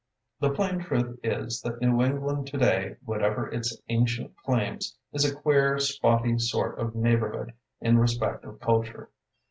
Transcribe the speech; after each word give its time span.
The 0.39 0.49
plain 0.49 0.79
truth 0.79 1.19
is, 1.21 1.61
that 1.61 1.79
New 1.79 2.03
England 2.03 2.47
today, 2.47 2.95
whatever 3.05 3.47
its 3.51 3.79
an 3.87 4.07
cient 4.07 4.35
claims, 4.37 4.97
is 5.13 5.23
a 5.31 5.35
queer, 5.35 5.77
spotty 5.77 6.39
sort 6.39 6.79
of 6.79 6.95
neighborhood 6.95 7.53
in 7.81 7.99
respect 7.99 8.43
of 8.43 8.59
culture. 8.59 9.09